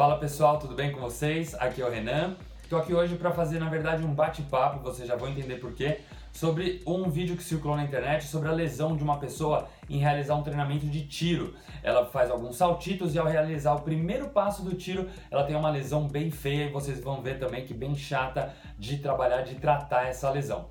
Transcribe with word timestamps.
Fala 0.00 0.16
pessoal, 0.16 0.58
tudo 0.58 0.74
bem 0.74 0.90
com 0.92 0.98
vocês? 0.98 1.54
Aqui 1.56 1.82
é 1.82 1.84
o 1.84 1.90
Renan. 1.90 2.34
Estou 2.62 2.78
aqui 2.78 2.94
hoje 2.94 3.16
para 3.16 3.32
fazer, 3.32 3.58
na 3.58 3.68
verdade, 3.68 4.02
um 4.02 4.14
bate-papo, 4.14 4.82
vocês 4.82 5.06
já 5.06 5.14
vão 5.14 5.28
entender 5.28 5.56
porquê, 5.56 6.00
sobre 6.32 6.80
um 6.86 7.10
vídeo 7.10 7.36
que 7.36 7.44
circulou 7.44 7.76
na 7.76 7.84
internet 7.84 8.24
sobre 8.24 8.48
a 8.48 8.52
lesão 8.52 8.96
de 8.96 9.04
uma 9.04 9.18
pessoa 9.18 9.68
em 9.90 9.98
realizar 9.98 10.36
um 10.36 10.42
treinamento 10.42 10.86
de 10.86 11.06
tiro. 11.06 11.54
Ela 11.82 12.06
faz 12.06 12.30
alguns 12.30 12.56
saltitos 12.56 13.14
e 13.14 13.18
ao 13.18 13.26
realizar 13.26 13.74
o 13.74 13.82
primeiro 13.82 14.30
passo 14.30 14.62
do 14.62 14.74
tiro, 14.74 15.06
ela 15.30 15.44
tem 15.44 15.54
uma 15.54 15.68
lesão 15.68 16.08
bem 16.08 16.30
feia 16.30 16.64
e 16.64 16.72
vocês 16.72 16.98
vão 17.04 17.20
ver 17.20 17.38
também 17.38 17.66
que 17.66 17.74
bem 17.74 17.94
chata 17.94 18.54
de 18.78 18.96
trabalhar, 18.96 19.42
de 19.42 19.56
tratar 19.56 20.06
essa 20.06 20.30
lesão. 20.30 20.70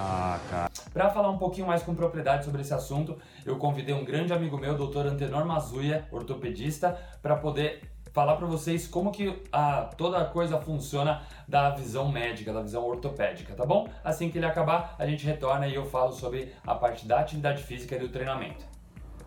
Ah, 0.00 0.38
cara. 0.48 0.70
Para 0.92 1.10
falar 1.10 1.28
um 1.28 1.38
pouquinho 1.38 1.66
mais 1.66 1.82
com 1.82 1.92
propriedade 1.92 2.44
sobre 2.44 2.60
esse 2.60 2.72
assunto, 2.72 3.16
eu 3.44 3.56
convidei 3.56 3.92
um 3.92 4.04
grande 4.04 4.32
amigo 4.32 4.56
meu, 4.56 4.76
Dr. 4.76 5.08
Antenor 5.08 5.44
Mazuia, 5.44 6.06
ortopedista, 6.12 6.96
para 7.20 7.34
poder 7.34 7.82
falar 8.12 8.36
para 8.36 8.46
vocês 8.46 8.86
como 8.86 9.10
que 9.10 9.42
a, 9.50 9.90
toda 9.96 10.18
a 10.18 10.24
coisa 10.24 10.56
funciona 10.60 11.22
da 11.48 11.70
visão 11.70 12.12
médica, 12.12 12.52
da 12.52 12.62
visão 12.62 12.84
ortopédica, 12.84 13.54
tá 13.54 13.66
bom? 13.66 13.88
Assim 14.04 14.30
que 14.30 14.38
ele 14.38 14.46
acabar, 14.46 14.94
a 14.98 15.04
gente 15.04 15.26
retorna 15.26 15.66
e 15.66 15.74
eu 15.74 15.84
falo 15.84 16.12
sobre 16.12 16.52
a 16.64 16.76
parte 16.76 17.06
da 17.06 17.18
atividade 17.18 17.64
física 17.64 17.96
e 17.96 17.98
do 17.98 18.08
treinamento. 18.08 18.64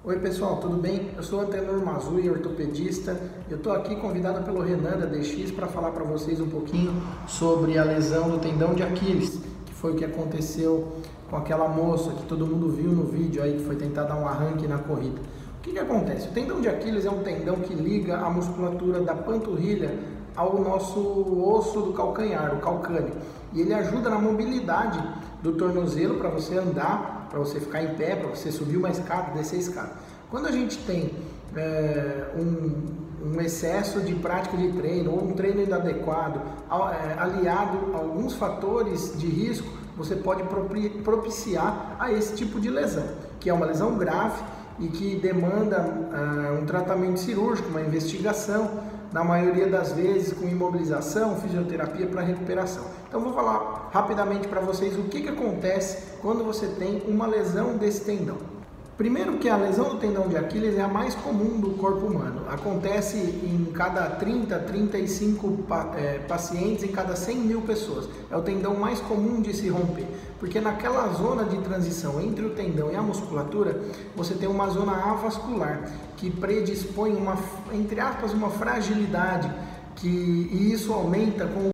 Oi 0.03 0.19
pessoal, 0.19 0.57
tudo 0.57 0.77
bem? 0.77 1.11
Eu 1.15 1.21
sou 1.21 1.39
o 1.39 1.41
Antenor 1.43 1.85
Mazui, 1.85 2.29
ortopedista. 2.29 3.15
Eu 3.49 3.57
estou 3.57 3.73
aqui 3.73 3.95
convidado 3.97 4.43
pelo 4.43 4.63
Renan 4.63 4.97
da 4.97 5.05
DX 5.05 5.51
para 5.51 5.67
falar 5.67 5.91
para 5.91 6.03
vocês 6.03 6.39
um 6.39 6.49
pouquinho 6.49 6.93
sobre 7.27 7.77
a 7.77 7.83
lesão 7.83 8.29
do 8.29 8.39
tendão 8.39 8.73
de 8.73 8.81
Aquiles, 8.81 9.50
foi 9.81 9.93
o 9.93 9.95
que 9.95 10.05
aconteceu 10.05 10.87
com 11.27 11.35
aquela 11.35 11.67
moça 11.67 12.11
que 12.11 12.23
todo 12.25 12.45
mundo 12.45 12.69
viu 12.69 12.91
no 12.91 13.03
vídeo 13.03 13.41
aí 13.41 13.53
que 13.53 13.65
foi 13.65 13.75
tentar 13.75 14.03
dar 14.03 14.15
um 14.15 14.27
arranque 14.27 14.67
na 14.67 14.77
corrida. 14.77 15.19
O 15.61 15.63
que, 15.63 15.73
que 15.73 15.79
acontece? 15.79 16.27
O 16.27 16.31
tendão 16.31 16.59
de 16.59 16.67
Aquiles 16.67 17.05
é 17.05 17.11
um 17.11 17.21
tendão 17.21 17.57
que 17.57 17.71
liga 17.71 18.17
a 18.17 18.31
musculatura 18.31 18.99
da 19.01 19.13
panturrilha 19.13 19.95
ao 20.35 20.59
nosso 20.59 20.99
osso 21.39 21.81
do 21.81 21.93
calcanhar, 21.93 22.55
o 22.55 22.59
calcâneo. 22.59 23.13
E 23.53 23.61
ele 23.61 23.71
ajuda 23.71 24.09
na 24.09 24.17
mobilidade 24.17 24.99
do 25.43 25.51
tornozelo 25.51 26.15
para 26.15 26.29
você 26.31 26.57
andar, 26.57 27.27
para 27.29 27.37
você 27.37 27.59
ficar 27.59 27.83
em 27.83 27.93
pé, 27.93 28.15
para 28.15 28.29
você 28.29 28.51
subir 28.51 28.75
uma 28.75 28.89
escada, 28.89 29.35
descer 29.35 29.57
a 29.57 29.59
escada. 29.59 29.91
Quando 30.31 30.47
a 30.47 30.51
gente 30.51 30.79
tem 30.79 31.11
é, 31.55 32.31
um, 32.35 33.27
um, 33.27 33.39
excesso 33.39 34.01
de 34.01 34.15
prática 34.15 34.57
de 34.57 34.71
treino 34.71 35.11
ou 35.11 35.23
um 35.23 35.33
treino 35.33 35.61
inadequado, 35.61 36.41
é, 36.71 37.19
aliado 37.19 37.93
a 37.93 37.97
alguns 37.99 38.33
fatores 38.33 39.15
de 39.15 39.27
risco, 39.27 39.67
você 39.95 40.15
pode 40.15 40.41
propiciar 41.03 41.97
a 41.99 42.11
esse 42.11 42.33
tipo 42.33 42.59
de 42.59 42.71
lesão, 42.71 43.05
que 43.39 43.47
é 43.47 43.53
uma 43.53 43.67
lesão 43.67 43.95
grave 43.95 44.41
e 44.81 44.87
que 44.87 45.15
demanda 45.15 45.79
uh, 45.79 46.61
um 46.61 46.65
tratamento 46.65 47.19
cirúrgico, 47.19 47.69
uma 47.69 47.81
investigação, 47.81 48.81
na 49.11 49.23
maioria 49.23 49.67
das 49.67 49.91
vezes 49.91 50.33
com 50.33 50.47
imobilização, 50.47 51.35
fisioterapia 51.35 52.07
para 52.07 52.21
recuperação. 52.21 52.85
Então 53.07 53.21
vou 53.21 53.33
falar 53.33 53.89
rapidamente 53.93 54.47
para 54.47 54.61
vocês 54.61 54.97
o 54.97 55.03
que, 55.03 55.21
que 55.21 55.29
acontece 55.29 56.17
quando 56.21 56.43
você 56.43 56.67
tem 56.67 57.03
uma 57.07 57.27
lesão 57.27 57.77
desse 57.77 58.05
tendão. 58.05 58.37
Primeiro 58.97 59.37
que 59.37 59.49
a 59.49 59.55
lesão 59.55 59.89
do 59.89 59.97
tendão 59.97 60.27
de 60.27 60.37
Aquiles 60.37 60.77
é 60.77 60.81
a 60.81 60.87
mais 60.87 61.15
comum 61.15 61.59
do 61.59 61.71
corpo 61.71 62.05
humano. 62.05 62.43
Acontece 62.49 63.17
em 63.17 63.71
cada 63.73 64.07
30, 64.09 64.59
35 64.59 65.65
é, 65.95 66.19
pacientes 66.19 66.83
em 66.83 66.89
cada 66.89 67.15
100 67.15 67.37
mil 67.37 67.61
pessoas. 67.61 68.07
É 68.29 68.37
o 68.37 68.41
tendão 68.41 68.75
mais 68.75 68.99
comum 68.99 69.41
de 69.41 69.55
se 69.55 69.69
romper, 69.69 70.05
porque 70.39 70.59
naquela 70.59 71.07
zona 71.13 71.45
de 71.45 71.57
transição 71.59 72.21
entre 72.21 72.45
o 72.45 72.51
tendão 72.51 72.91
e 72.91 72.95
a 72.95 73.01
musculatura, 73.01 73.81
você 74.15 74.35
tem 74.35 74.47
uma 74.47 74.69
zona 74.69 74.91
avascular 75.11 75.89
que 76.17 76.29
predispõe 76.29 77.15
uma, 77.15 77.37
entre 77.73 77.99
aspas, 77.99 78.33
uma 78.33 78.49
fragilidade 78.49 79.51
que 79.95 80.07
e 80.07 80.71
isso 80.73 80.93
aumenta 80.93 81.45
com 81.47 81.67